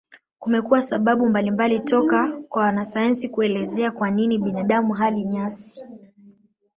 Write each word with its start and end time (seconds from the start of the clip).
Kumekuwa 0.39 0.81
sababu 0.81 1.29
mbalimbali 1.29 1.79
toka 1.79 2.41
kwa 2.49 2.63
wanasayansi 2.63 3.29
kuelezea 3.29 3.91
kwa 3.91 4.11
nini 4.11 4.37
binadamu 4.39 4.93
hali 4.93 5.25
nyasi. 5.25 5.87